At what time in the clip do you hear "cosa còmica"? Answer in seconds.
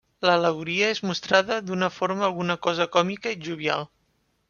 2.67-3.39